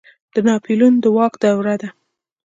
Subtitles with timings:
[0.33, 1.89] د ناپلیون د واک دوره ده.